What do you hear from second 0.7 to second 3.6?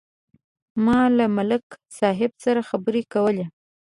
ما له ملک صاحب سره خبرې کولې.